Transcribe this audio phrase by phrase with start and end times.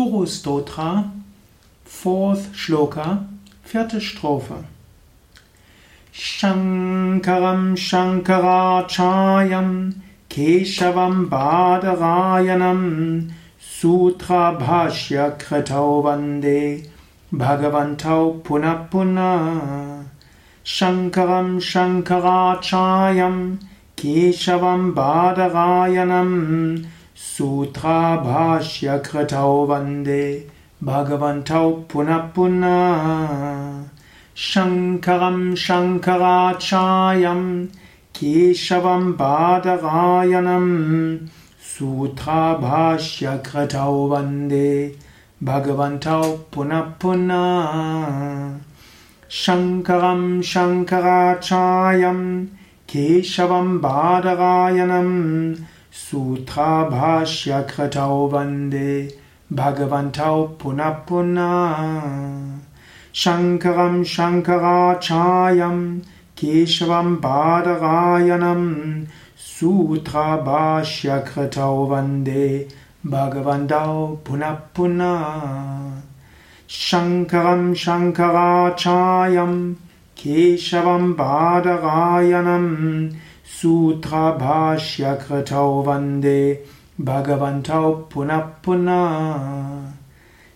[0.00, 1.12] Guru Stotra,
[1.84, 3.28] fourth shloka,
[3.66, 4.64] vierte Strophe.
[6.10, 9.94] Shankaram Shankarachayam
[10.30, 16.88] Keshavam Badarayanam Sutra Bhashya Kritau Vande
[17.30, 20.06] Bhagavantau Punapuna
[20.64, 23.58] Shankaram Shankarachayam
[23.98, 26.86] Keshavam Badarayanam
[27.22, 30.48] Sutra Bhashya Kritau Vande
[30.82, 33.84] Bhagavantau Punapuna
[34.34, 37.68] Shankaram Shankarachayam
[38.14, 41.28] Keshavam Badarayanam
[41.60, 44.96] Sutra Bhashya Kritau Vande
[45.44, 48.58] Bhagavantau Punapuna
[49.28, 52.48] Shankaram Shankarachayam
[55.90, 59.12] Keshavam Badarayanam Sutra Bhashya Kritau Vande
[59.52, 62.60] Bhagavantau Punapuna
[63.12, 66.04] Shankaram Shankarachayam
[66.36, 72.70] Keshavam Badarayanam Sutra Bhashya Kritau Vande
[73.04, 76.00] Bhagavantau Punapuna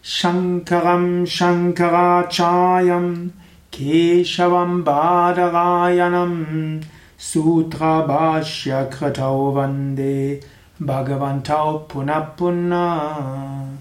[0.05, 3.33] Shankaram Shankarachayam
[3.73, 6.85] Keshavam Badarayanam
[7.17, 10.45] Sutra Bhashya Kritau Vande
[10.79, 13.79] Bhagavantau Punapuna